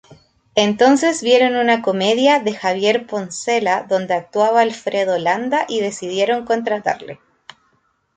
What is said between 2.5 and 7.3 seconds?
Javier Poncela donde actuaba Alfredo Landa y decidieron contratarle.